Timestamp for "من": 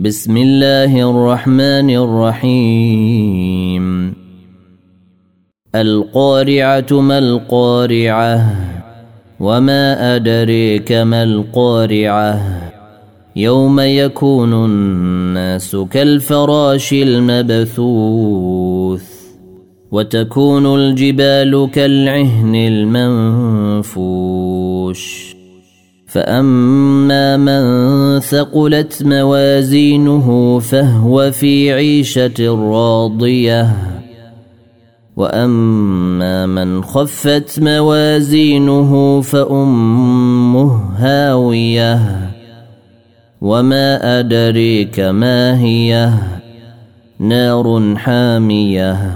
27.36-28.20, 36.46-36.84